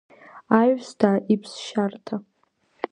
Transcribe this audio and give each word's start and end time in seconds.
Аҩсҭаа 0.59 1.19
иԥсшьарҭа… 1.33 2.15